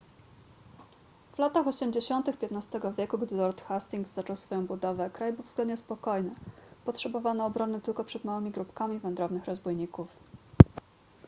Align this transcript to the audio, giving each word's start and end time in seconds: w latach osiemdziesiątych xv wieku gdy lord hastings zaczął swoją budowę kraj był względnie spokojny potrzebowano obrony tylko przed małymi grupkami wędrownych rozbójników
w 1.33 1.37
latach 1.39 1.67
osiemdziesiątych 1.67 2.35
xv 2.43 2.93
wieku 2.97 3.17
gdy 3.17 3.35
lord 3.35 3.61
hastings 3.61 4.13
zaczął 4.13 4.35
swoją 4.35 4.65
budowę 4.67 5.09
kraj 5.09 5.33
był 5.33 5.43
względnie 5.43 5.77
spokojny 5.77 6.35
potrzebowano 6.85 7.45
obrony 7.45 7.81
tylko 7.81 8.03
przed 8.03 8.23
małymi 8.23 8.51
grupkami 8.51 8.99
wędrownych 8.99 9.45
rozbójników 9.45 10.07